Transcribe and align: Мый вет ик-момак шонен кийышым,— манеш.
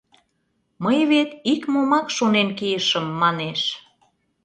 Мый 0.83 0.99
вет 1.11 1.29
ик-момак 1.53 2.07
шонен 2.17 2.49
кийышым,— 2.57 3.05
манеш. 3.21 3.61